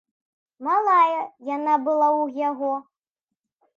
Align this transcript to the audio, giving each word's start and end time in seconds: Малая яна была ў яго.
Малая 0.67 1.19
яна 1.55 1.73
была 1.89 2.09
ў 2.21 2.23
яго. 2.49 2.73